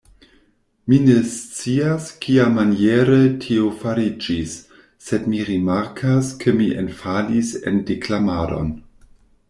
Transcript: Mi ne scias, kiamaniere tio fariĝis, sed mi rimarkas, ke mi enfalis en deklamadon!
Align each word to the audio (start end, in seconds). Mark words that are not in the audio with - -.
Mi 0.91 0.97
ne 1.01 1.17
scias, 1.33 2.07
kiamaniere 2.23 3.19
tio 3.45 3.69
fariĝis, 3.83 4.57
sed 5.09 5.31
mi 5.35 5.45
rimarkas, 5.51 6.33
ke 6.45 6.59
mi 6.63 6.73
enfalis 6.87 7.57
en 7.73 7.83
deklamadon! 7.93 8.79